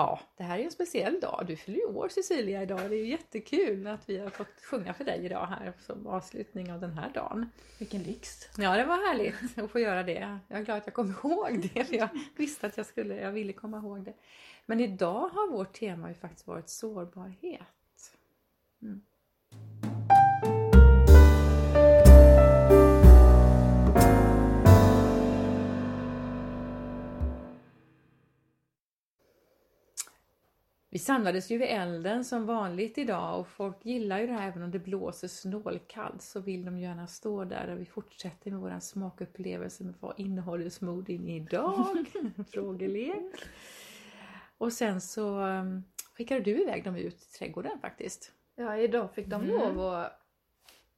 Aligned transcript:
Ja, 0.00 0.20
det 0.36 0.42
här 0.42 0.58
är 0.58 0.64
en 0.64 0.70
speciell 0.70 1.20
dag. 1.20 1.44
Du 1.46 1.56
fyller 1.56 1.78
ju 1.78 1.84
år 1.84 2.08
Cecilia 2.08 2.62
idag. 2.62 2.90
Det 2.90 2.96
är 2.96 3.04
jättekul 3.04 3.86
att 3.86 4.08
vi 4.08 4.18
har 4.18 4.30
fått 4.30 4.62
sjunga 4.62 4.94
för 4.94 5.04
dig 5.04 5.24
idag 5.24 5.46
här 5.46 5.72
som 5.78 6.06
avslutning 6.06 6.72
av 6.72 6.80
den 6.80 6.90
här 6.90 7.10
dagen. 7.14 7.50
Vilken 7.78 8.02
lyx! 8.02 8.48
Ja, 8.58 8.76
det 8.76 8.84
var 8.84 9.08
härligt 9.08 9.34
att 9.58 9.70
få 9.70 9.78
göra 9.78 10.02
det. 10.02 10.38
Jag 10.48 10.60
är 10.60 10.64
glad 10.64 10.78
att 10.78 10.86
jag 10.86 10.94
kom 10.94 11.10
ihåg 11.24 11.70
det. 11.74 11.84
För 11.84 11.94
jag 11.94 12.08
visste 12.36 12.66
att 12.66 12.76
jag 12.76 12.86
skulle, 12.86 13.20
jag 13.20 13.32
ville 13.32 13.52
komma 13.52 13.78
ihåg 13.78 14.04
det. 14.04 14.14
Men 14.66 14.80
idag 14.80 15.28
har 15.28 15.50
vårt 15.50 15.72
tema 15.72 16.08
ju 16.08 16.14
faktiskt 16.14 16.46
varit 16.46 16.68
sårbarhet. 16.68 18.12
Mm. 18.82 19.02
Samlades 31.00 31.50
ju 31.50 31.58
vid 31.58 31.68
elden 31.68 32.24
som 32.24 32.46
vanligt 32.46 32.98
idag 32.98 33.40
och 33.40 33.48
folk 33.48 33.84
gillar 33.84 34.20
ju 34.20 34.26
det 34.26 34.32
här 34.32 34.48
även 34.48 34.62
om 34.62 34.70
det 34.70 34.78
blåser 34.78 35.28
snålkallt 35.28 36.22
så 36.22 36.40
vill 36.40 36.64
de 36.64 36.78
gärna 36.78 37.06
stå 37.06 37.44
där 37.44 37.70
och 37.70 37.80
vi 37.80 37.86
fortsätter 37.86 38.50
med 38.50 38.60
våran 38.60 38.80
smakupplevelse 38.80 39.84
med 39.84 39.94
vad 40.00 40.20
innehåller 40.20 40.70
smoothien 40.70 41.28
idag? 41.28 41.96
Frågelek. 42.50 43.34
Och 44.58 44.72
sen 44.72 45.00
så 45.00 45.40
um, 45.40 45.84
skickade 46.14 46.40
du 46.40 46.62
iväg 46.62 46.84
dem 46.84 46.96
ut 46.96 47.22
i 47.22 47.38
trädgården 47.38 47.78
faktiskt. 47.80 48.32
Ja, 48.54 48.76
idag 48.76 49.14
fick 49.14 49.26
de 49.26 49.42
mm. 49.42 49.56
lov 49.56 49.94
att 49.94 50.12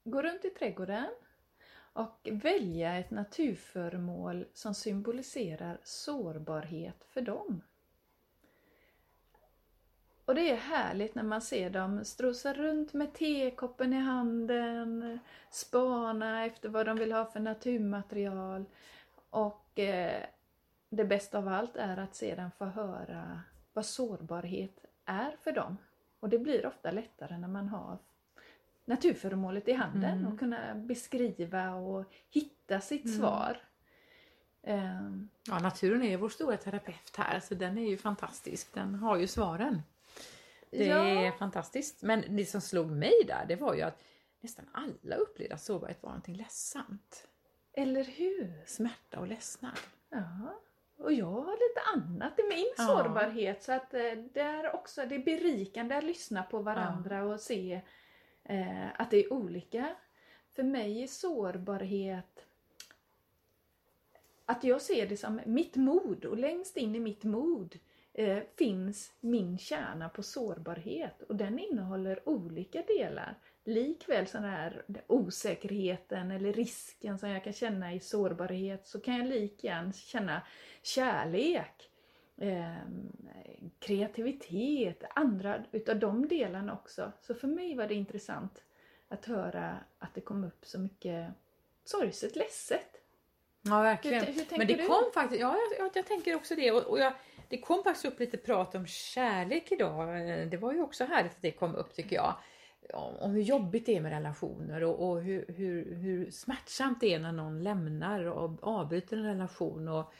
gå 0.04 0.22
runt 0.22 0.44
i 0.44 0.50
trädgården 0.50 1.08
och 1.92 2.28
välja 2.32 2.98
ett 2.98 3.10
naturföremål 3.10 4.44
som 4.54 4.74
symboliserar 4.74 5.80
sårbarhet 5.82 7.04
för 7.04 7.20
dem. 7.20 7.62
Och 10.24 10.34
det 10.34 10.50
är 10.50 10.56
härligt 10.56 11.14
när 11.14 11.22
man 11.22 11.40
ser 11.40 11.70
dem 11.70 12.04
strosa 12.04 12.52
runt 12.52 12.92
med 12.92 13.12
tekoppen 13.12 13.92
i 13.92 14.00
handen, 14.00 15.18
spana 15.50 16.44
efter 16.44 16.68
vad 16.68 16.86
de 16.86 16.96
vill 16.96 17.12
ha 17.12 17.24
för 17.24 17.40
naturmaterial. 17.40 18.64
Och 19.30 19.78
eh, 19.78 20.22
det 20.88 21.04
bästa 21.04 21.38
av 21.38 21.48
allt 21.48 21.76
är 21.76 21.96
att 21.96 22.14
sedan 22.14 22.50
få 22.58 22.64
höra 22.64 23.40
vad 23.72 23.86
sårbarhet 23.86 24.84
är 25.04 25.36
för 25.44 25.52
dem. 25.52 25.76
Och 26.20 26.28
det 26.28 26.38
blir 26.38 26.66
ofta 26.66 26.90
lättare 26.90 27.38
när 27.38 27.48
man 27.48 27.68
har 27.68 27.98
naturföremålet 28.84 29.68
i 29.68 29.72
handen 29.72 30.18
mm. 30.18 30.32
och 30.32 30.38
kunna 30.38 30.74
beskriva 30.74 31.74
och 31.74 32.04
hitta 32.30 32.80
sitt 32.80 33.04
mm. 33.04 33.18
svar. 33.18 33.56
Um, 34.62 35.28
ja, 35.46 35.58
naturen 35.58 36.02
är 36.02 36.16
vår 36.16 36.28
stora 36.28 36.56
terapeut 36.56 37.16
här, 37.16 37.40
så 37.40 37.54
den 37.54 37.78
är 37.78 37.88
ju 37.88 37.96
fantastisk. 37.96 38.74
Den 38.74 38.94
har 38.94 39.16
ju 39.16 39.26
svaren. 39.26 39.82
Det 40.72 40.86
ja. 40.86 41.04
är 41.04 41.30
fantastiskt. 41.32 42.02
Men 42.02 42.36
det 42.36 42.46
som 42.46 42.60
slog 42.60 42.90
mig 42.90 43.12
där, 43.26 43.44
det 43.48 43.56
var 43.56 43.74
ju 43.74 43.82
att 43.82 44.02
nästan 44.40 44.64
alla 44.72 45.16
upplevde 45.16 45.54
att 45.54 45.62
sårbarhet 45.62 46.02
var 46.02 46.10
någonting 46.10 46.36
ledsamt. 46.36 47.28
Eller 47.72 48.04
hur? 48.04 48.62
Smärta 48.66 49.20
och 49.20 49.26
ledsnad. 49.26 49.78
Ja. 50.10 50.60
Och 50.96 51.12
jag 51.12 51.26
har 51.26 51.52
lite 51.52 51.80
annat 51.94 52.38
i 52.38 52.42
min 52.48 52.72
ja. 52.76 52.86
sårbarhet 52.86 53.62
så 53.62 53.72
att 53.72 53.94
eh, 53.94 54.12
det 54.32 54.40
är 54.40 54.74
också 54.74 55.06
det 55.06 55.14
är 55.14 55.24
berikande 55.24 55.96
att 55.96 56.04
lyssna 56.04 56.42
på 56.42 56.58
varandra 56.58 57.16
ja. 57.16 57.22
och 57.22 57.40
se 57.40 57.80
eh, 58.44 59.00
att 59.00 59.10
det 59.10 59.24
är 59.24 59.32
olika. 59.32 59.96
För 60.50 60.62
mig 60.62 61.02
är 61.02 61.06
sårbarhet 61.06 62.46
att 64.44 64.64
jag 64.64 64.82
ser 64.82 65.06
det 65.06 65.16
som 65.16 65.40
mitt 65.46 65.76
mod 65.76 66.24
och 66.24 66.38
längst 66.38 66.76
in 66.76 66.96
i 66.96 67.00
mitt 67.00 67.24
mod 67.24 67.78
eh, 68.14 68.38
finns 68.56 69.12
min 69.20 69.58
kärna 69.58 70.08
på 70.08 70.22
sårbarhet 70.22 71.22
och 71.22 71.36
den 71.36 71.58
innehåller 71.58 72.28
olika 72.28 72.82
delar. 72.82 73.38
Likväl 73.64 74.26
sån 74.26 74.44
här 74.44 74.84
osäkerheten 75.06 76.30
eller 76.30 76.52
risken 76.52 77.18
som 77.18 77.28
jag 77.28 77.44
kan 77.44 77.52
känna 77.52 77.94
i 77.94 78.00
sårbarhet 78.00 78.86
så 78.86 79.00
kan 79.00 79.16
jag 79.16 79.26
lika 79.26 79.92
känna 79.92 80.42
kärlek, 80.82 81.90
eh, 82.36 82.76
kreativitet, 83.78 85.04
andra 85.14 85.64
utav 85.72 85.98
de 85.98 86.28
delarna 86.28 86.72
också. 86.72 87.12
Så 87.20 87.34
för 87.34 87.48
mig 87.48 87.76
var 87.76 87.86
det 87.86 87.94
intressant 87.94 88.62
att 89.08 89.24
höra 89.26 89.76
att 89.98 90.14
det 90.14 90.20
kom 90.20 90.44
upp 90.44 90.66
så 90.66 90.78
mycket 90.78 91.30
sorgset, 91.84 92.36
ledset. 92.36 93.02
Ja 93.62 93.82
verkligen. 93.82 94.24
Hur, 94.24 94.32
hur 94.32 94.58
Men 94.58 94.66
det 94.66 94.74
du? 94.74 94.86
kom 94.86 95.04
faktiskt, 95.14 95.40
ja 95.40 95.56
jag, 95.56 95.86
jag, 95.86 95.96
jag 95.96 96.06
tänker 96.06 96.34
också 96.34 96.54
det 96.54 96.72
och, 96.72 96.82
och 96.82 96.98
jag, 96.98 97.12
det 97.52 97.58
kom 97.58 97.82
faktiskt 97.82 98.04
upp 98.04 98.20
lite 98.20 98.36
prat 98.36 98.74
om 98.74 98.86
kärlek 98.86 99.72
idag. 99.72 100.08
Det 100.50 100.56
var 100.56 100.72
ju 100.72 100.80
också 100.80 101.04
härligt 101.04 101.32
att 101.32 101.42
det 101.42 101.50
kom 101.50 101.74
upp 101.74 101.94
tycker 101.94 102.16
jag. 102.16 102.34
Om 102.94 103.30
hur 103.30 103.42
jobbigt 103.42 103.86
det 103.86 103.96
är 103.96 104.00
med 104.00 104.12
relationer 104.12 104.84
och, 104.84 105.08
och 105.08 105.22
hur, 105.22 105.44
hur, 105.48 105.94
hur, 105.94 106.30
smärtsamt 106.30 107.00
det 107.00 107.14
är 107.14 107.18
när 107.18 107.32
någon 107.32 107.62
lämnar 107.62 108.24
och 108.24 108.50
avbryter 108.62 109.16
en 109.16 109.24
relation. 109.24 109.88
Och, 109.88 110.14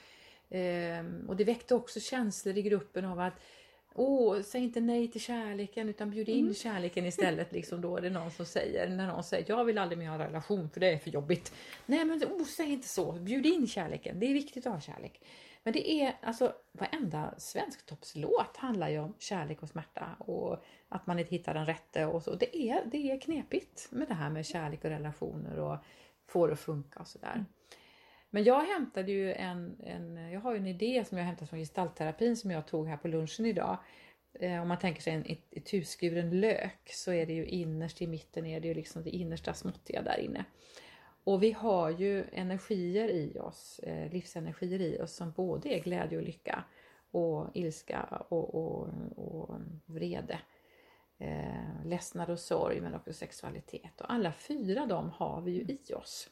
eh, 0.57 1.05
och 1.29 1.37
det 1.37 1.45
väckte 1.45 1.75
också 1.75 2.01
känslor 2.01 2.59
i 2.59 2.63
gruppen 2.63 3.05
av 3.05 3.21
att 3.21 3.35
Åh, 3.95 4.43
säg 4.43 4.63
inte 4.63 4.81
nej 4.81 5.09
till 5.09 5.21
kärleken 5.21 5.89
utan 5.89 6.11
bjud 6.11 6.29
in 6.29 6.41
mm. 6.41 6.55
kärleken 6.55 7.07
istället. 7.07 7.53
Liksom 7.53 7.81
då 7.81 7.97
är 7.97 8.01
det 8.01 8.11
någon 8.11 8.31
som 8.31 8.47
säger, 8.47 8.89
när 8.89 9.07
någon 9.07 9.25
säger 9.25 9.45
jag 9.49 9.65
vill 9.65 9.79
aldrig 9.79 9.99
mer 9.99 10.07
ha 10.07 10.15
en 10.15 10.21
relation 10.21 10.71
för 10.71 10.81
det 10.81 10.93
är 10.93 10.99
för 10.99 11.11
jobbigt. 11.11 11.53
Nej 11.87 12.05
men 12.05 12.25
oh, 12.25 12.45
säg 12.45 12.73
inte 12.73 12.89
så, 12.89 13.13
bjud 13.13 13.47
in 13.47 13.67
kärleken. 13.67 14.21
Det 14.21 14.27
är 14.27 14.35
viktigt 14.35 14.67
att 14.67 14.73
ha 14.73 14.81
kärlek. 14.81 15.21
Men 15.65 15.73
det 15.73 15.91
är 15.91 16.17
alltså 16.23 16.55
varenda 16.73 17.35
svensktoppslåt 17.39 18.57
handlar 18.57 18.89
ju 18.89 18.99
om 18.99 19.15
kärlek 19.19 19.63
och 19.63 19.69
smärta 19.69 20.17
och 20.19 20.65
att 20.89 21.07
man 21.07 21.19
inte 21.19 21.31
hittar 21.31 21.55
den 21.55 21.67
rätte 21.67 22.07
och 22.07 22.23
så. 22.23 22.35
Det 22.35 22.57
är, 22.57 22.85
det 22.85 23.11
är 23.11 23.21
knepigt 23.21 23.89
med 23.91 24.09
det 24.09 24.15
här 24.15 24.31
med 24.31 24.47
kärlek 24.47 24.85
och 24.85 24.91
relationer 24.91 25.59
och 25.59 25.77
få 26.27 26.47
det 26.47 26.53
att 26.53 26.61
funka 26.61 27.01
och 27.01 27.09
sådär. 27.09 27.33
Mm. 27.35 27.45
Men 28.31 28.45
jag 28.45 28.65
hämtade 28.65 29.13
ju 29.13 29.33
en, 29.33 29.77
en, 29.85 30.31
jag 30.31 30.41
har 30.41 30.53
ju 30.53 30.59
en 30.59 30.67
idé 30.67 31.05
som 31.09 31.19
jag 31.19 31.25
hämtat 31.25 31.49
från 31.49 31.59
gestaltterapin 31.59 32.37
som 32.37 32.51
jag 32.51 32.67
tog 32.67 32.89
här 32.89 32.97
på 32.97 33.09
lunchen 33.09 33.47
idag. 33.47 33.79
Eh, 34.41 34.63
om 34.63 34.69
man 34.69 34.79
tänker 34.79 35.03
sig 35.03 35.13
en 35.13 35.37
ituskuren 35.51 36.41
lök 36.41 36.91
så 36.91 37.13
är 37.13 37.27
det 37.27 37.33
ju 37.33 37.47
innerst 37.47 38.03
i 38.03 38.07
mitten 38.07 38.47
är 38.47 38.61
det 38.61 38.69
ju 38.69 38.75
liksom 38.75 39.03
det 39.03 39.11
innersta 39.11 39.55
småttiga 39.55 40.03
där 40.03 40.19
inne. 40.19 40.45
Och 41.25 41.43
vi 41.43 41.53
har 41.53 41.91
ju 41.91 42.25
energier 42.33 43.09
i 43.09 43.39
oss, 43.39 43.79
eh, 43.79 44.13
livsenergier 44.13 44.81
i 44.81 45.01
oss 45.01 45.15
som 45.15 45.33
både 45.33 45.69
är 45.69 45.83
glädje 45.83 46.19
och 46.19 46.25
lycka 46.25 46.65
och 47.11 47.47
ilska 47.55 48.03
och, 48.29 48.55
och, 48.55 48.89
och 49.17 49.57
vrede. 49.87 50.39
Eh, 51.19 51.85
ledsnad 51.85 52.31
och 52.31 52.39
sorg 52.39 52.81
men 52.81 52.95
också 52.95 53.13
sexualitet. 53.13 54.01
Och 54.01 54.13
alla 54.13 54.33
fyra 54.33 54.87
de 54.87 55.11
har 55.11 55.41
vi 55.41 55.53
ju 55.53 55.61
i 55.61 55.95
oss. 55.95 56.31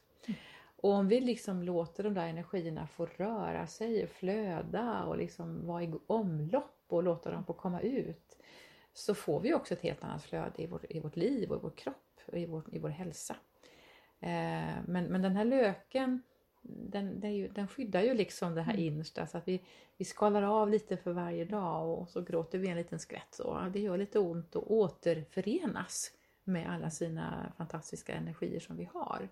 Och 0.77 0.91
om 0.91 1.09
vi 1.09 1.21
liksom 1.21 1.63
låter 1.63 2.05
de 2.05 2.15
där 2.15 2.27
energierna 2.27 2.87
få 2.87 3.07
röra 3.07 3.67
sig 3.67 4.05
och 4.05 4.11
flöda 4.11 5.05
och 5.05 5.17
liksom 5.17 5.67
vara 5.67 5.83
i 5.83 5.93
omlopp 6.07 6.85
och 6.89 7.03
låta 7.03 7.31
dem 7.31 7.45
få 7.45 7.53
komma 7.53 7.81
ut 7.81 8.39
så 8.93 9.15
får 9.15 9.41
vi 9.41 9.55
också 9.55 9.75
ett 9.75 9.81
helt 9.81 10.05
annat 10.05 10.23
flöde 10.23 10.63
i, 10.63 10.67
vår, 10.67 10.87
i 10.89 11.01
vårt 11.01 11.17
liv 11.17 11.51
och 11.51 11.57
i 11.57 11.61
vår 11.63 11.71
kropp 11.77 12.21
och 12.27 12.39
i 12.39 12.47
vår, 12.47 12.65
i 12.73 12.79
vår 12.79 12.89
hälsa. 12.89 13.37
Eh, 14.21 14.77
men, 14.87 15.05
men 15.05 15.23
den 15.23 15.37
här 15.37 15.45
löken 15.45 16.23
den, 16.63 17.21
den, 17.21 17.35
ju, 17.35 17.49
den, 17.49 17.69
skyddar 17.69 18.03
ju 18.03 18.15
liksom 18.15 18.55
det 18.55 18.63
här 18.63 18.75
mm. 18.75 18.87
innersta 18.87 19.27
så 19.27 19.39
att 19.39 19.49
vi, 19.49 19.63
vi 19.97 20.05
skalar 20.05 20.43
av 20.43 20.71
lite 20.71 20.97
för 20.97 21.13
varje 21.13 21.45
dag 21.45 21.99
och 21.99 22.09
så 22.09 22.21
gråter 22.21 22.59
vi 22.59 22.69
en 22.69 22.77
liten 22.77 22.99
skvätt. 22.99 23.35
Så 23.35 23.71
det 23.73 23.81
gör 23.81 23.99
lite 23.99 24.19
ont 24.19 24.57
att 24.57 24.65
återförenas 24.65 26.13
med 26.45 26.71
alla 26.71 26.91
sina 26.91 27.53
fantastiska 27.57 28.15
energier 28.15 28.61
som 28.61 28.77
vi 28.77 28.89
har. 28.93 29.29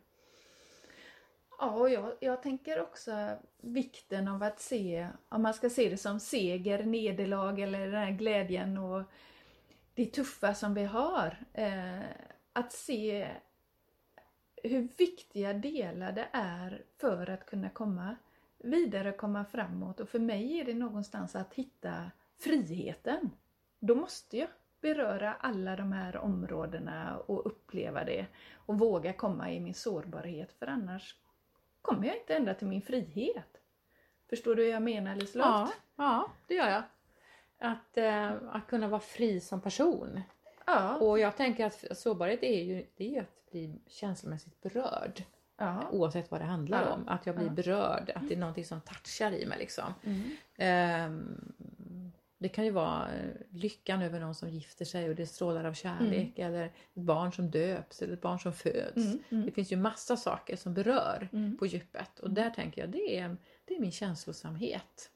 Ja, 1.59 1.71
och 1.71 1.91
jag, 1.91 2.13
jag 2.21 2.43
tänker 2.43 2.83
också 2.83 3.37
vikten 3.61 4.29
av 4.29 4.43
att 4.43 4.61
se, 4.61 5.09
om 5.29 5.43
man 5.43 5.55
ska 5.55 5.71
se 5.71 5.89
det 5.89 5.97
som 5.97 6.21
seger, 6.21 6.85
nederlag 6.85 7.61
eller 7.61 7.87
den 7.87 7.95
här 7.95 8.11
glädjen 8.11 8.79
och 8.79 9.03
det 9.95 10.07
tuffa 10.07 10.55
som 10.55 10.75
vi 10.75 10.85
har. 10.85 11.37
Eh, 11.53 12.01
att 12.53 12.73
se 12.73 13.29
hur 14.63 14.89
viktiga 14.97 15.53
delar 15.53 16.13
det 16.13 16.29
är 16.33 16.85
för 16.99 17.31
att 17.31 17.47
kunna 17.47 17.71
komma 17.71 18.17
vidare, 18.59 19.13
komma 19.13 19.45
framåt. 19.45 20.01
Och 20.01 20.09
för 20.09 20.19
mig 20.19 20.61
är 20.61 20.65
det 20.65 20.75
någonstans 20.75 21.37
att 21.37 21.55
hitta 21.55 22.11
friheten. 22.39 23.31
Då 23.81 23.95
måste 23.95 24.39
jag 24.39 24.49
beröra 24.81 25.35
alla 25.35 25.77
de 25.77 25.93
här 25.93 26.17
områdena 26.17 27.19
och 27.19 27.47
uppleva 27.47 28.05
det 28.05 28.27
och 28.55 28.79
våga 28.79 29.13
komma 29.13 29.53
i 29.53 29.61
min 29.61 29.75
sårbarhet 29.75 30.53
för 30.53 30.67
annars 30.67 31.17
kommer 31.83 32.07
jag 32.07 32.17
inte 32.17 32.35
ända 32.35 32.55
till 32.55 32.67
min 32.67 32.83
frihet. 32.83 33.61
Förstår 34.31 34.55
du 34.55 34.63
hur 34.63 34.71
jag 34.71 34.83
menar 34.83 35.17
Liselott? 35.17 35.47
Ja, 35.47 35.73
ja, 35.97 36.31
det 36.47 36.55
gör 36.55 36.69
jag. 36.69 36.83
Att, 37.59 37.97
eh, 37.97 38.33
att 38.51 38.67
kunna 38.67 38.89
vara 38.89 39.01
fri 39.01 39.41
som 39.41 39.61
person. 39.61 40.21
Ja. 40.69 40.97
Och 40.97 41.19
jag 41.19 41.37
tänker 41.37 41.67
att 41.67 41.85
sårbarhet 41.99 42.43
är 42.43 42.63
ju, 42.65 42.87
det 42.97 43.17
är 43.17 43.21
att 43.21 43.51
bli 43.51 43.75
känslomässigt 43.87 44.63
berörd. 44.63 45.23
Ja. 45.57 45.89
Oavsett 45.93 46.31
vad 46.31 46.41
det 46.41 46.45
handlar 46.45 46.83
ja. 46.83 46.93
om. 46.93 47.09
Att 47.09 47.27
jag 47.27 47.37
blir 47.37 47.51
berörd, 47.51 48.13
att 48.15 48.29
det 48.29 48.35
är 48.35 48.39
någonting 48.39 48.65
som 48.65 48.81
touchar 48.81 49.33
i 49.33 49.47
mig 49.47 49.59
liksom. 49.59 49.95
Mm. 50.05 51.07
Um, 51.13 52.03
Det 52.41 52.49
kan 52.49 52.65
ju 52.65 52.71
vara 52.71 53.09
eh, 53.09 53.31
lyckan 53.51 54.03
över 54.03 54.21
någon 54.21 54.35
som 54.35 54.49
gifter 54.49 54.85
sig 54.85 55.09
och 55.09 55.15
det 55.15 55.27
strålar 55.27 55.65
av 55.65 55.73
kärlek 55.75 56.39
eller 56.39 56.65
ett 56.67 56.73
barn 56.95 57.33
som 57.33 57.51
döps 57.51 58.03
eller 58.03 58.15
ett 58.15 58.21
barn 58.21 58.39
som 58.41 58.53
föds. 58.53 58.97
Mm, 58.97 59.19
mm. 59.31 59.45
Det 59.45 59.51
finns 59.53 59.73
ju 59.73 59.77
massa 59.77 60.17
saker 60.17 60.57
som 60.57 60.75
berör 60.75 61.29
Mm. 61.33 61.57
på 61.59 61.67
djupet 61.67 62.19
och 62.21 62.31
där 62.31 62.51
tänker 62.51 62.81
jag 62.81 62.91
det 62.91 63.19
är, 63.19 63.37
det 63.65 63.75
är 63.77 63.81
min 63.81 63.93
känslosamhet. 63.93 65.11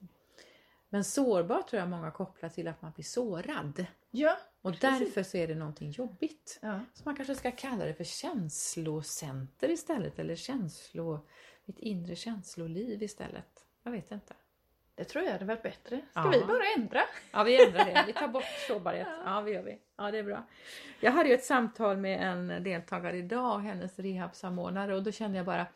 Men 0.93 1.05
sårbar 1.05 1.62
tror 1.62 1.81
jag 1.81 1.89
många 1.89 2.11
kopplar 2.11 2.49
till 2.49 2.69
att 2.69 2.83
man 2.83 2.93
blir 2.93 3.05
sårad. 3.05 3.87
Ja. 4.11 4.37
Och 4.62 4.71
Precis. 4.73 4.99
därför 5.00 5.23
så 5.23 5.37
är 5.37 5.49
det 5.49 5.55
någonting 5.55 5.91
jobbigt. 5.91 6.59
ja. 6.62 6.81
Så 6.94 7.03
man 7.05 7.17
kanske 7.17 7.35
ska 7.35 7.50
kalla 7.50 7.85
det 7.85 7.94
för 7.94 8.05
känslocenter 8.05 9.71
istället 9.71 10.19
eller 10.19 10.35
känslo, 10.37 11.27
mitt 11.65 11.79
inre 11.79 12.17
känsloliv 12.17 13.03
istället. 13.03 13.65
Jag 13.83 13.93
vet 13.93 14.11
inte. 14.12 14.35
Det 14.94 15.05
tror 15.05 15.25
jag 15.25 15.33
hade 15.33 15.44
varit 15.44 15.62
bättre. 15.62 16.00
Ska 16.11 16.21
Ja. 16.21 16.31
vi 16.31 16.41
bara 16.47 16.62
ändra? 16.77 17.00
Ja 17.33 17.43
vi 17.43 17.67
ändrar 17.67 17.85
det, 17.85 18.05
vi 18.06 18.12
tar 18.12 18.29
bort 18.29 18.44
sårbarhet. 18.69 19.06
Ja 19.25 19.41
det 19.43 19.50
gör 19.50 19.62
vi. 19.62 19.79
Ja 19.97 20.11
det 20.11 20.19
är 20.19 20.23
bra. 20.23 20.47
Jag 21.00 21.12
hade 21.12 21.29
ju 21.29 21.35
ett 21.35 21.44
samtal 21.44 21.97
med 21.97 22.21
en 22.33 22.62
deltagare 22.65 23.17
idag, 23.19 23.59
hennes 23.59 23.99
rehabsamordnare 23.99 24.94
och 24.97 25.03
då 25.03 25.12
kände 25.12 25.37
jag 25.37 25.47
bara 25.47 25.67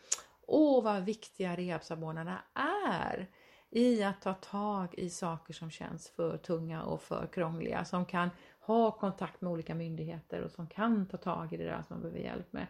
Åh 0.49 0.85
vad 0.85 1.05
viktiga 1.05 1.57
rehabsamordnarna 1.57 2.39
är 2.55 3.27
i 3.77 4.03
att 4.03 4.21
ta 4.21 4.35
tag 4.35 4.95
i 4.95 5.11
saker 5.11 5.55
som 5.55 5.71
känns 5.71 6.09
för 6.09 6.37
tunga 6.37 6.83
och 6.83 7.03
för 7.03 7.27
krångliga. 7.27 7.85
Som 7.85 8.07
kan 8.07 8.31
ha 8.61 8.91
kontakt 8.91 9.41
med 9.41 9.53
olika 9.53 9.75
myndigheter 9.75 10.43
och 10.43 10.51
som 10.51 10.67
kan 10.67 11.07
ta 11.07 11.17
tag 11.17 11.53
i 11.53 11.57
det 11.57 11.65
där 11.65 11.83
som 11.83 11.87
man 11.89 12.01
behöver 12.01 12.19
hjälp 12.19 12.53
med. 12.53 12.67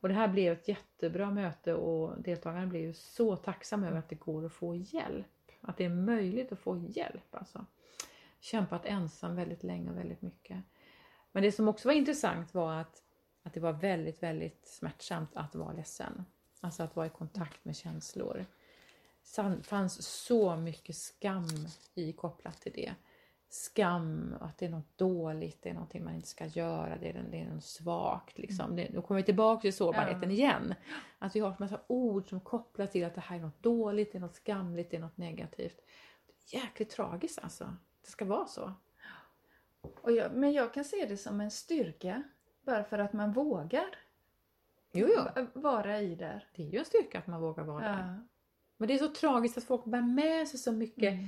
Och 0.00 0.08
det 0.08 0.14
här 0.14 0.28
blev 0.28 0.52
ett 0.52 0.68
jättebra 0.68 1.30
möte 1.30 1.74
och 1.74 2.22
deltagarna 2.22 2.66
blev 2.66 2.82
ju 2.82 2.92
så 2.92 3.36
tacksamma 3.36 3.86
över 3.86 3.98
att 3.98 4.08
det 4.08 4.14
går 4.14 4.46
att 4.46 4.52
få 4.52 4.74
hjälp. 4.74 5.26
Att 5.60 5.76
det 5.76 5.84
är 5.84 5.88
möjligt 5.88 6.52
att 6.52 6.58
få 6.58 6.76
hjälp 6.76 7.34
alltså. 7.34 7.66
Kämpat 8.40 8.84
ensam 8.84 9.36
väldigt 9.36 9.62
länge 9.62 9.90
och 9.90 9.96
väldigt 9.96 10.22
mycket. 10.22 10.64
Men 11.32 11.42
det 11.42 11.52
som 11.52 11.68
också 11.68 11.88
var 11.88 11.94
intressant 11.94 12.54
var 12.54 12.74
att, 12.74 13.02
att 13.42 13.54
det 13.54 13.60
var 13.60 13.72
väldigt, 13.72 14.22
väldigt 14.22 14.66
smärtsamt 14.66 15.30
att 15.34 15.54
vara 15.54 15.72
ledsen. 15.72 16.24
Alltså 16.60 16.82
att 16.82 16.96
vara 16.96 17.06
i 17.06 17.10
kontakt 17.10 17.64
med 17.64 17.76
känslor. 17.76 18.46
Det 19.36 19.62
fanns 19.62 20.02
så 20.02 20.56
mycket 20.56 20.96
skam 20.96 21.46
i 21.94 22.12
kopplat 22.12 22.60
till 22.60 22.72
det. 22.72 22.94
Skam, 23.50 24.34
att 24.40 24.58
det 24.58 24.66
är 24.66 24.70
något 24.70 24.98
dåligt, 24.98 25.62
det 25.62 25.68
är 25.70 25.74
någonting 25.74 26.04
man 26.04 26.14
inte 26.14 26.28
ska 26.28 26.46
göra, 26.46 26.96
det 26.98 27.08
är, 27.08 27.24
det 27.30 27.40
är 27.40 27.54
något 27.54 27.64
svagt. 27.64 28.38
Liksom. 28.38 28.76
Det, 28.76 28.88
då 28.94 29.02
kommer 29.02 29.20
vi 29.20 29.24
tillbaka 29.24 29.60
till 29.60 29.76
sårbarheten 29.76 30.30
Ja. 30.30 30.36
igen. 30.36 30.74
Att 31.18 31.36
vi 31.36 31.40
har 31.40 31.48
en 31.48 31.56
massa 31.58 31.80
ord 31.86 32.28
som 32.28 32.40
kopplar 32.40 32.86
till 32.86 33.04
att 33.04 33.14
det 33.14 33.20
här 33.20 33.36
är 33.36 33.40
något 33.40 33.62
dåligt, 33.62 34.12
det 34.12 34.18
är 34.18 34.20
något 34.20 34.34
skamligt, 34.34 34.90
det 34.90 34.96
är 34.96 35.00
något 35.00 35.16
negativt. 35.16 35.80
Jäkligt 36.46 36.90
tragiskt 36.90 37.38
alltså. 37.42 37.76
Det 38.04 38.10
ska 38.10 38.24
vara 38.24 38.46
så. 38.46 38.72
Jag, 40.04 40.32
men 40.32 40.52
jag 40.52 40.74
kan 40.74 40.84
se 40.84 41.06
det 41.06 41.16
som 41.16 41.40
en 41.40 41.50
styrka. 41.50 42.22
Bara 42.62 42.84
för 42.84 42.98
att 42.98 43.12
man 43.12 43.32
vågar 43.32 43.88
Jo, 44.92 45.08
jo. 45.16 45.46
vara 45.54 46.00
i 46.00 46.14
där. 46.14 46.46
Det 46.54 46.62
är 46.62 46.66
ju 46.66 46.78
en 46.78 46.84
styrka 46.84 47.18
att 47.18 47.26
man 47.26 47.40
vågar 47.40 47.64
vara 47.64 47.88
där. 47.88 48.24
Ja. 48.78 48.80
Men 48.80 48.88
det 48.88 48.94
är 48.94 48.98
så 48.98 49.08
tragiskt 49.08 49.58
att 49.58 49.64
folk 49.64 49.84
bär 49.84 50.02
med 50.02 50.48
sig 50.48 50.58
så 50.60 50.72
mycket 50.72 51.12
Mm. 51.14 51.26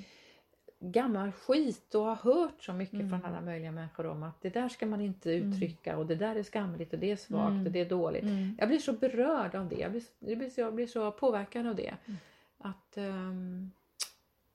gammal 0.81 1.33
skit 1.33 1.95
och 1.95 2.03
har 2.05 2.15
hört 2.15 2.63
så 2.63 2.73
mycket 2.73 2.95
Mm. 2.95 3.11
från 3.11 3.25
alla 3.25 3.41
möjliga 3.41 3.73
människor 3.73 4.07
om 4.07 4.23
att 4.23 4.43
det 4.43 4.51
där 4.51 4.69
ska 4.69 4.87
man 4.87 5.01
inte 5.01 5.31
uttrycka 5.31 5.97
och 5.99 6.07
det 6.07 6.15
där 6.17 6.37
är 6.37 6.43
skamligt 6.43 6.93
och 6.93 6.99
det 6.99 7.11
är 7.11 7.17
svagt 7.17 7.51
Mm. 7.51 7.67
och 7.67 7.73
det 7.73 7.81
är 7.81 7.89
dåligt. 7.89 8.23
Mm. 8.23 8.57
Jag 8.59 8.69
blir 8.69 8.79
så 8.79 8.93
berörd 8.93 9.55
av 9.55 9.69
det. 9.69 9.77
Jag 9.77 9.91
blir, 9.91 10.03
jag 10.19 10.39
blir, 10.39 10.51
så, 10.51 10.61
jag 10.61 10.75
blir 10.75 10.87
så 10.87 11.11
påverkad 11.13 11.67
av 11.67 11.75
det. 11.75 11.95
Mm. 12.07 12.19
Att, 12.59 12.97
um, 12.97 13.71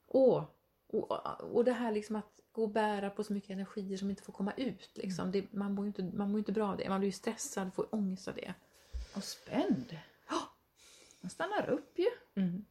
åh, 0.08 0.44
och, 0.88 1.12
och 1.56 1.66
det 1.66 1.72
här 1.74 1.92
liksom 1.92 2.16
att 2.16 2.42
gå 2.52 2.64
och 2.64 2.70
bära 2.70 3.10
på 3.10 3.24
så 3.24 3.34
mycket 3.34 3.50
energier 3.50 3.98
som 3.98 4.10
inte 4.10 4.24
får 4.24 4.34
komma 4.34 4.52
ut. 4.58 4.90
Liksom. 4.94 5.32
Det, 5.32 5.54
man, 5.54 5.74
mår 5.74 5.86
inte, 5.88 6.04
man 6.04 6.32
mår 6.32 6.40
inte 6.40 6.52
bra 6.52 6.68
av 6.72 6.78
det. 6.78 6.90
Man 6.90 7.00
blir 7.00 7.08
ju 7.08 7.12
stressad, 7.14 7.74
får 7.74 7.96
ångest 7.96 8.28
av 8.28 8.36
det. 8.36 8.54
Och 9.16 9.24
spänd. 9.24 9.98
Man 11.22 11.30
stannar 11.30 11.70
upp 11.70 12.00
ju. 12.00 12.42
Mm. 12.44 12.66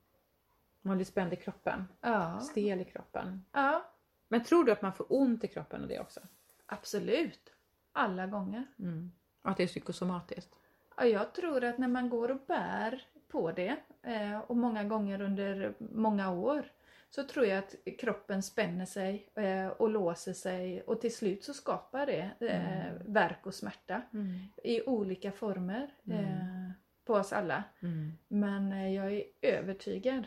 Man 0.85 0.97
blir 0.97 1.05
spänd 1.07 1.33
i 1.33 1.37
kroppen, 1.37 1.85
Ja. 2.01 2.41
stel 2.41 2.81
i 2.81 2.85
kroppen. 2.85 3.45
ja, 3.53 3.85
Men 4.29 4.45
tror 4.45 4.65
du 4.65 4.73
att 4.73 4.83
man 4.83 4.93
får 4.93 5.07
ont 5.09 5.45
i 5.45 5.49
kroppen 5.49 5.83
av 5.83 5.89
det 5.89 6.01
också? 6.01 6.21
absolut. 6.67 7.51
Alla 7.93 8.27
gånger. 8.27 8.67
Mm. 8.79 9.13
Och 9.43 9.51
att 9.51 9.57
det 9.57 9.63
är 9.63 9.67
psykosomatiskt? 9.67 10.55
Ja, 10.97 11.05
jag 11.05 11.33
tror 11.35 11.65
att 11.65 11.79
när 11.79 11.89
man 11.89 12.09
går 12.09 12.31
och 12.31 12.41
bär 12.47 13.03
på 13.29 13.53
det 13.53 13.77
eh, 14.03 14.39
och 14.39 14.57
många 14.57 14.85
gånger 14.85 15.21
under 15.21 15.75
många 15.79 16.31
år 16.31 16.65
så 17.11 17.23
tror 17.23 17.47
jag 17.47 17.59
att 17.59 17.75
kroppen 17.99 18.43
spänner 18.43 18.87
sig 18.87 19.29
eh, 19.35 19.67
och 19.69 19.89
låser 19.91 20.33
sig 20.33 20.83
och 20.83 21.01
till 21.01 21.15
slut 21.17 21.45
så 21.45 21.55
skapar 21.55 22.07
det 22.07 22.31
eh, 22.41 22.87
Mm. 22.91 23.13
värk 23.13 23.47
och 23.47 23.55
smärta 23.55 24.03
Mm. 24.13 24.35
i 24.65 24.83
olika 24.83 25.33
former 25.33 25.95
eh, 26.11 26.71
på 27.05 27.15
oss 27.15 27.33
alla. 27.33 27.63
Mm. 27.83 28.13
Men 28.29 28.93
jag 28.93 29.13
är 29.13 29.25
övertygad 29.43 30.27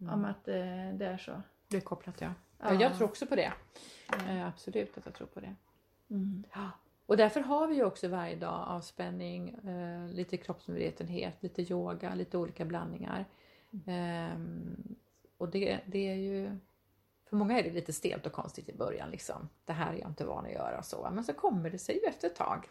Mm. 0.00 0.14
om 0.14 0.24
att 0.24 0.48
eh, 0.48 0.54
det 0.92 1.06
är 1.06 1.18
så. 1.18 1.42
Det 1.68 1.76
är 1.76 1.80
kopplat 1.80 2.20
ja. 2.20 2.34
Ja. 2.58 2.74
ja. 2.74 2.80
Jag 2.80 2.96
tror 2.96 3.08
också 3.08 3.26
på 3.26 3.36
det. 3.36 3.52
Ja. 4.08 4.32
Eh, 4.32 4.46
absolut 4.46 4.98
att 4.98 5.06
jag 5.06 5.14
tror 5.14 5.26
på 5.26 5.40
det. 5.40 5.54
Mm. 6.10 6.44
Och 7.06 7.16
därför 7.16 7.40
har 7.40 7.66
vi 7.66 7.74
ju 7.74 7.84
också 7.84 8.08
varje 8.08 8.36
dag 8.36 8.64
avspänning, 8.68 9.48
eh, 9.48 10.08
lite 10.08 10.36
kroppsmedvetenhet, 10.36 11.42
lite 11.42 11.62
yoga, 11.62 12.14
lite 12.14 12.38
olika 12.38 12.64
blandningar. 12.64 13.24
Ehm, 13.86 14.96
och 15.38 15.48
det, 15.48 15.80
det 15.86 16.10
är 16.10 16.14
ju... 16.14 16.56
För 17.28 17.36
många 17.36 17.58
är 17.58 17.62
det 17.62 17.70
lite 17.70 17.92
stelt 17.92 18.26
och 18.26 18.32
konstigt 18.32 18.68
i 18.68 18.72
början. 18.72 19.10
Liksom. 19.10 19.48
Det 19.64 19.72
här 19.72 19.92
är 19.92 19.98
jag 19.98 20.08
inte 20.08 20.24
van 20.24 20.46
att 20.46 20.52
göra 20.52 20.78
och 20.78 20.84
så. 20.84 21.10
Men 21.12 21.24
så 21.24 21.32
kommer 21.32 21.70
det 21.70 21.78
sig 21.78 21.94
ju 21.94 22.08
efter 22.08 22.28
ett 22.28 22.36
tag. 22.36 22.68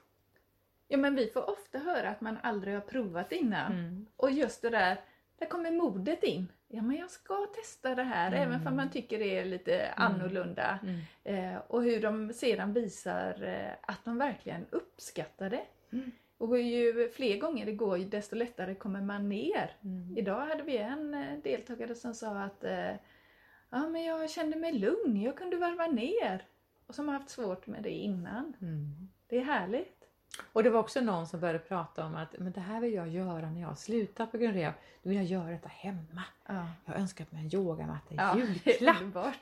Ja 0.87 0.97
men 0.97 1.15
vi 1.15 1.27
får 1.27 1.49
ofta 1.49 1.79
höra 1.79 2.09
att 2.09 2.21
man 2.21 2.37
aldrig 2.43 2.73
har 2.73 2.81
provat 2.81 3.31
innan. 3.31 3.71
Mm. 3.71 4.05
Och 4.15 4.31
just 4.31 4.61
det 4.61 4.69
där, 4.69 5.01
där 5.35 5.45
kommer 5.45 5.71
modet 5.71 6.23
in. 6.23 6.51
Ja 6.71 6.81
men 6.81 6.97
jag 6.97 7.09
ska 7.09 7.47
testa 7.55 7.95
det 7.95 8.03
här 8.03 8.27
Mm. 8.31 8.41
även 8.41 8.67
om 8.67 8.75
man 8.75 8.89
tycker 8.91 9.19
det 9.19 9.37
är 9.39 9.45
lite 9.45 9.91
annorlunda. 9.91 10.79
Mm. 10.83 10.99
Eh, 11.53 11.61
och 11.67 11.83
hur 11.83 12.01
de 12.01 12.33
sedan 12.33 12.73
visar 12.73 13.43
eh, 13.43 13.71
att 13.81 14.05
de 14.05 14.17
verkligen 14.17 14.65
uppskattar 14.69 15.49
det. 15.49 15.65
Mm. 15.91 16.11
Och 16.37 16.59
ju 16.59 17.09
fler 17.09 17.37
gånger 17.39 17.65
det 17.65 17.71
går 17.71 17.97
desto 17.97 18.35
lättare 18.35 18.75
kommer 18.75 19.01
man 19.01 19.29
ner. 19.29 19.71
Mm. 19.83 20.17
Idag 20.17 20.45
hade 20.45 20.63
vi 20.63 20.77
en 20.77 21.13
eh, 21.13 21.37
deltagare 21.43 21.95
som 21.95 22.13
sa 22.13 22.39
att 22.39 22.63
eh, 22.63 22.91
ja, 23.69 23.89
men 23.89 24.03
jag 24.03 24.29
kände 24.29 24.57
mig 24.57 24.73
lugn, 24.73 25.21
jag 25.21 25.37
kunde 25.37 25.57
varva 25.57 25.87
ner. 25.87 26.45
Och 26.87 26.95
som 26.95 27.07
har 27.07 27.15
haft 27.15 27.29
svårt 27.29 27.67
med 27.67 27.83
det 27.83 27.89
innan. 27.91 28.53
Mm. 28.61 29.09
Det 29.27 29.37
är 29.37 29.43
härligt. 29.43 29.98
Och 30.53 30.63
det 30.63 30.69
var 30.69 30.79
också 30.79 31.01
någon 31.01 31.27
som 31.27 31.39
började 31.39 31.59
prata 31.59 32.05
om 32.05 32.15
att 32.15 32.39
men 32.39 32.51
det 32.51 32.61
här 32.61 32.81
vill 32.81 32.93
jag 32.93 33.09
göra 33.09 33.51
när 33.51 33.61
jag 33.61 33.67
har 33.67 33.75
slutat 33.75 34.31
på 34.31 34.37
Grön 34.37 34.53
Rehab. 34.53 34.73
Då 35.03 35.09
vill 35.09 35.17
jag 35.17 35.25
göra 35.25 35.49
detta 35.49 35.69
hemma. 35.69 36.23
Ja, 36.47 36.67
Jag 36.85 36.93
har 36.93 36.99
önskat 36.99 37.31
mig 37.31 37.41
en 37.41 37.55
yogamatta 37.55 38.13
i 38.13 38.17
ja 38.17 38.37
julklapp. 38.37 39.35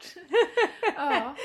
ja. 0.95 1.35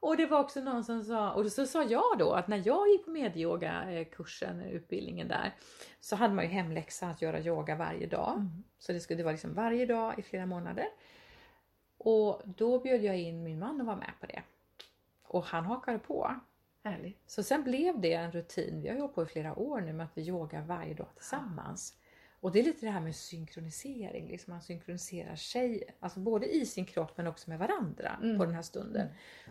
Och 0.00 0.16
det 0.16 0.26
var 0.26 0.40
också 0.40 0.60
någon 0.60 0.84
som 0.84 1.04
sa, 1.04 1.32
och 1.32 1.52
så 1.52 1.66
sa 1.66 1.82
jag 1.82 2.18
då 2.18 2.32
att 2.32 2.48
när 2.48 2.62
jag 2.66 2.88
gick 2.88 3.04
på 3.04 3.10
medyoga-kursen, 3.10 4.60
utbildningen 4.60 5.28
där, 5.28 5.54
så 6.00 6.16
hade 6.16 6.34
man 6.34 6.44
ju 6.44 6.50
hemläxa 6.50 7.06
att 7.06 7.22
göra 7.22 7.40
yoga 7.40 7.76
varje 7.76 8.06
dag. 8.06 8.32
Mm. 8.32 8.64
Så 8.78 8.92
det, 8.92 9.00
skulle, 9.00 9.16
det 9.16 9.24
var 9.24 9.32
liksom 9.32 9.54
varje 9.54 9.86
dag 9.86 10.18
i 10.18 10.22
flera 10.22 10.46
månader. 10.46 10.86
Och 11.98 12.42
då 12.44 12.78
bjöd 12.78 13.04
jag 13.04 13.18
in 13.18 13.42
min 13.42 13.58
man 13.58 13.80
att 13.80 13.86
vara 13.86 13.96
med 13.96 14.12
på 14.20 14.26
det. 14.26 14.42
Och 15.22 15.44
han 15.44 15.64
hakade 15.64 15.98
på. 15.98 16.34
Härligt. 16.84 17.18
Så 17.26 17.42
sen 17.42 17.62
blev 17.62 18.00
det 18.00 18.12
en 18.12 18.32
rutin, 18.32 18.82
vi 18.82 18.88
har 18.88 18.96
hållit 18.96 19.14
på 19.14 19.22
i 19.22 19.26
flera 19.26 19.58
år 19.58 19.80
nu 19.80 19.92
med 19.92 20.04
att 20.04 20.12
vi 20.18 20.22
yogar 20.28 20.62
varje 20.62 20.94
dag 20.94 21.08
tillsammans. 21.16 21.94
Och 22.40 22.52
det 22.52 22.60
är 22.60 22.64
lite 22.64 22.86
det 22.86 22.92
här 22.92 23.00
med 23.00 23.16
synkronisering, 23.16 24.28
liksom 24.28 24.52
man 24.52 24.62
synkroniserar 24.62 25.36
sig, 25.36 25.82
alltså 26.00 26.20
både 26.20 26.46
i 26.54 26.66
sin 26.66 26.84
kropp 26.84 27.16
men 27.16 27.26
också 27.26 27.50
med 27.50 27.58
varandra 27.58 28.18
Mm. 28.22 28.38
på 28.38 28.44
den 28.44 28.54
här 28.54 28.62
stunden. 28.62 29.08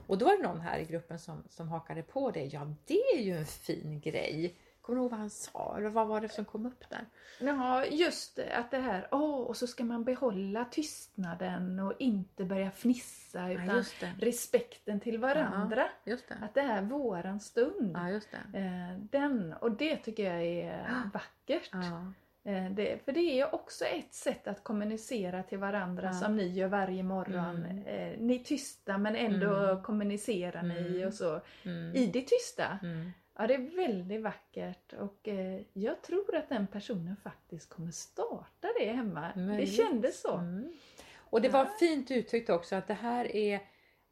Och 0.07 0.17
då 0.17 0.25
var 0.25 0.37
det 0.37 0.43
någon 0.43 0.61
här 0.61 0.79
i 0.79 0.85
gruppen 0.85 1.19
som, 1.19 1.43
som 1.49 1.67
hakade 1.67 2.03
på 2.03 2.31
det, 2.31 2.45
ja 2.45 2.75
det 2.85 2.99
är 3.17 3.21
ju 3.21 3.37
en 3.37 3.45
fin 3.45 3.99
grej. 3.99 4.55
Kommer 4.83 4.97
du 4.97 5.01
ihåg 5.01 5.11
vad 5.11 5.19
han 5.19 5.29
sa? 5.29 5.75
Eller 5.77 5.89
vad 5.89 6.07
var 6.07 6.21
det 6.21 6.29
som 6.29 6.45
kom 6.45 6.65
upp 6.65 6.89
där? 6.89 7.05
Ja, 7.39 7.85
just 7.85 8.35
det, 8.35 8.55
att 8.55 8.71
det 8.71 8.77
här, 8.79 9.07
åh, 9.11 9.41
och 9.41 9.57
så 9.57 9.67
ska 9.67 9.83
man 9.83 10.03
behålla 10.03 10.65
tystnaden 10.65 11.79
och 11.79 11.93
inte 11.99 12.43
börja 12.45 12.71
fnissa 12.71 13.51
utan 13.51 13.67
det. 13.99 14.13
respekten 14.19 14.99
till 14.99 15.17
varandra. 15.19 15.87
Just 16.05 16.27
det. 16.29 16.35
Att 16.41 16.53
det 16.53 16.61
är 16.61 16.81
våran 16.81 17.39
stund. 17.39 17.91
Ja, 17.95 18.09
just 18.09 18.27
det. 18.51 18.59
Eh, 18.59 18.97
den, 19.11 19.53
och 19.53 19.71
det 19.71 19.97
tycker 19.97 20.33
jag 20.33 20.43
är 20.45 20.85
Ja. 20.89 21.09
vackert. 21.13 21.69
Ja. 21.71 22.13
Eh, 22.51 22.71
det, 22.71 23.05
för 23.05 23.11
det 23.11 23.19
är 23.19 23.35
ju 23.35 23.45
också 23.45 23.85
ett 23.85 24.13
sätt 24.13 24.47
att 24.47 24.63
kommunicera 24.63 25.43
till 25.43 25.57
varandra 25.57 26.05
Ja. 26.05 26.13
som 26.13 26.35
ni 26.37 26.47
gör 26.47 26.67
varje 26.67 27.03
morgon. 27.03 27.65
Mm. 27.65 27.85
Eh, 27.87 28.19
ni 28.19 28.35
är 28.35 28.43
tysta 28.43 28.97
men 28.97 29.15
ändå 29.15 29.55
Mm. 29.55 29.83
kommunicerar 29.83 30.63
ni 30.63 30.77
Mm. 30.95 31.07
och 31.07 31.13
så. 31.13 31.41
Mm. 31.63 31.95
I 31.95 32.07
det 32.07 32.21
tysta. 32.21 32.79
Mm. 32.83 33.11
Ja, 33.35 33.47
det 33.47 33.53
är 33.53 33.75
väldigt 33.75 34.21
vackert 34.21 34.93
och 34.93 35.27
eh, 35.27 35.61
jag 35.73 36.01
tror 36.01 36.35
att 36.35 36.49
den 36.49 36.67
personen 36.67 37.15
faktiskt 37.23 37.69
kommer 37.69 37.91
starta 37.91 38.67
det 38.79 38.93
hemma. 38.93 39.31
Möjligt. 39.35 39.69
Det 39.69 39.75
kändes 39.83 40.21
så. 40.21 40.37
Mm. 40.37 40.73
Och 41.15 41.41
det 41.41 41.49
var 41.49 41.59
Ja. 41.65 41.71
fint 41.79 42.11
uttryckt 42.11 42.49
också 42.49 42.75
att 42.75 42.87
det 42.87 42.93
här 42.93 43.35
är 43.35 43.61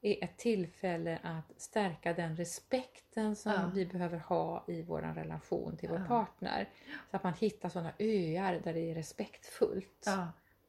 är 0.03 0.23
ett 0.23 0.37
tillfälle 0.37 1.19
att 1.23 1.61
stärka 1.61 2.13
den 2.13 2.35
respekten 2.35 3.35
som 3.35 3.51
Ja. 3.51 3.71
vi 3.73 3.85
behöver 3.85 4.17
ha 4.17 4.63
i 4.67 4.81
vår 4.81 5.01
relation 5.01 5.77
till 5.77 5.89
vår 5.89 5.99
Ja. 5.99 6.05
partner. 6.07 6.69
Så 7.09 7.15
att 7.15 7.23
man 7.23 7.33
hittar 7.33 7.69
sådana 7.69 7.93
öar 7.99 8.59
där 8.63 8.73
det 8.73 8.91
är 8.91 8.95
respektfullt 8.95 10.07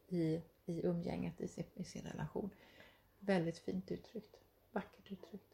i, 0.09 0.43
i 0.67 0.87
umgänget 0.87 1.41
i 1.41 1.49
sin, 1.49 1.65
i 1.75 1.85
sin 1.85 2.03
relation. 2.03 2.51
Väldigt 3.19 3.59
fint 3.59 3.91
uttryckt. 3.91 4.37
Vackert 4.73 5.13
uttryckt. 5.13 5.52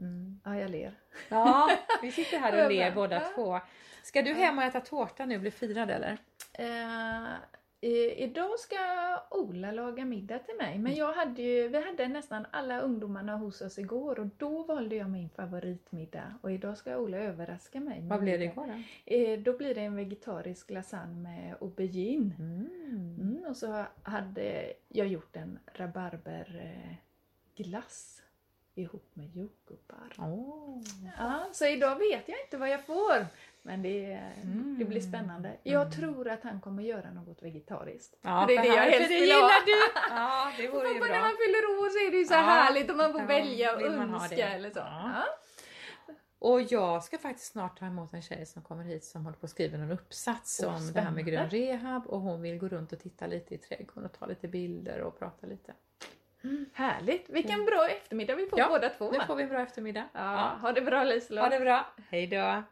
Mm. 0.00 0.40
ja, 0.44 0.56
jag 0.56 0.70
ler. 0.70 0.94
Ja, 1.28 1.70
vi 2.02 2.12
sitter 2.12 2.38
här 2.38 2.52
och 2.64 2.72
ler 2.72 2.94
båda 2.94 3.20
två. 3.20 3.60
Ska 4.02 4.22
du 4.22 4.32
hem 4.32 4.58
och 4.58 4.64
äta 4.64 4.80
tårta 4.80 5.26
nu 5.26 5.34
och 5.34 5.40
bli 5.40 5.50
firad 5.50 5.90
eller? 5.90 6.18
I, 7.82 8.24
idag 8.24 8.58
ska 8.58 8.76
Ola 9.30 9.72
laga 9.72 10.04
middag 10.04 10.38
till 10.38 10.56
mig. 10.56 10.78
Men 10.78 10.94
jag 10.94 11.12
hade 11.12 11.42
ju, 11.42 11.68
vi 11.68 11.84
hade 11.84 12.08
nästan 12.08 12.46
alla 12.50 12.80
ungdomarna 12.80 13.36
hos 13.36 13.60
oss 13.60 13.78
igår 13.78 14.18
och 14.18 14.26
då 14.36 14.62
valde 14.62 14.96
jag 14.96 15.10
min 15.10 15.28
favoritmiddag. 15.28 16.34
Och 16.40 16.52
idag 16.52 16.78
ska 16.78 16.96
Ola 16.96 17.16
överraska 17.16 17.80
mig. 17.80 18.00
Vad 18.02 18.20
blev 18.20 18.38
det 18.38 18.44
igår 18.44 18.66
då? 18.66 18.82
Eh, 19.14 19.38
då 19.38 19.56
blir 19.56 19.74
det 19.74 19.80
en 19.80 19.96
vegetarisk 19.96 20.70
lasagne 20.70 21.22
med 21.22 21.56
aubergine. 21.60 22.34
Mm. 22.38 22.68
Mm, 23.20 23.44
och 23.48 23.56
så 23.56 23.84
hade 24.02 24.72
jag 24.88 25.06
gjort 25.06 25.36
en 25.36 25.58
rabarberglass 25.74 28.22
ihop 28.80 29.10
med 29.14 29.26
jordgubbar. 29.26 30.12
Åh. 30.18 30.82
Ja, 31.18 31.48
så 31.52 31.66
idag 31.66 31.96
vet 31.96 32.28
jag 32.28 32.40
inte 32.44 32.56
vad 32.58 32.68
jag 32.70 32.86
får. 32.86 33.26
Men 33.62 33.82
det, 33.82 34.04
Mm. 34.42 34.76
det 34.78 34.84
blir 34.84 35.00
spännande. 35.00 35.56
Jag 35.62 35.92
tror 35.92 36.28
att 36.28 36.42
han 36.42 36.60
kommer 36.60 36.82
göra 36.82 37.10
något 37.10 37.42
vegetariskt. 37.42 38.16
Ja, 38.22 38.44
det 38.48 38.56
är 38.56 38.62
det 38.62 38.68
jag 38.68 38.74
helst 38.82 39.08
det 39.08 39.20
vill 39.20 39.32
ha. 39.32 39.50
du! 39.66 39.72
Ja, 40.10 40.52
det 40.56 40.68
vore 40.68 40.88
ju 40.88 40.94
när 41.00 41.08
bra. 41.08 41.20
man 41.20 41.30
fyller 41.46 41.64
år 41.80 41.88
så 41.90 42.06
är 42.06 42.10
det 42.10 42.16
ju 42.16 42.24
så 42.24 42.34
Ja. 42.34 42.38
härligt 42.38 42.90
och 42.90 42.96
man 42.96 43.12
får 43.12 43.20
Ja, 43.20 43.26
välja 43.26 43.74
och 43.76 43.82
önska 43.82 44.48
eller 44.48 44.70
så. 44.70 44.78
Ja. 44.78 45.12
Ja. 45.14 45.24
Och 46.38 46.62
jag 46.62 47.04
ska 47.04 47.18
faktiskt 47.18 47.52
snart 47.52 47.78
ta 47.78 47.86
emot 47.86 48.12
en 48.14 48.22
tjej 48.22 48.46
som 48.46 48.62
kommer 48.62 48.84
hit 48.84 49.04
som 49.04 49.24
håller 49.24 49.36
på 49.38 49.46
att 49.46 49.50
skriva 49.50 49.78
en 49.78 49.90
uppsats 49.90 50.60
Åh, 50.66 50.76
om 50.76 50.92
det 50.92 51.00
här 51.00 51.10
med 51.10 51.26
grön 51.26 51.50
rehab 51.50 52.06
och 52.06 52.20
hon 52.20 52.42
vill 52.42 52.58
gå 52.58 52.68
runt 52.68 52.92
och 52.92 53.00
titta 53.00 53.26
lite 53.26 53.54
i 53.54 53.58
trädgården 53.58 54.04
och 54.04 54.18
ta 54.18 54.26
lite 54.26 54.48
bilder 54.48 55.00
och 55.00 55.18
prata 55.18 55.46
lite. 55.46 55.72
Härligt! 56.74 57.30
Vilken 57.30 57.64
bra 57.64 57.88
eftermiddag 57.88 58.34
vi 58.34 58.46
får 58.46 58.58
Ja, 58.58 58.68
båda 58.68 58.88
två. 58.88 59.10
Nu 59.10 59.20
får 59.26 59.34
vi 59.34 59.42
en 59.42 59.48
bra 59.48 59.60
eftermiddag. 59.60 60.04
Ja, 60.12 60.58
ha 60.62 60.72
det 60.72 60.80
bra 60.80 61.04
Liselott! 61.04 61.44
Ha 61.44 61.50
det 61.50 61.60
bra! 61.64 61.86
Hej 62.10 62.26
då! 62.26 62.62